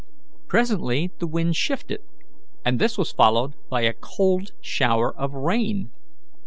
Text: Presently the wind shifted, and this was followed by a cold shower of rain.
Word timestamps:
Presently 0.47 1.11
the 1.19 1.27
wind 1.27 1.55
shifted, 1.55 2.01
and 2.65 2.79
this 2.79 2.97
was 2.97 3.11
followed 3.11 3.53
by 3.69 3.81
a 3.81 3.93
cold 3.93 4.51
shower 4.59 5.15
of 5.15 5.35
rain. 5.35 5.91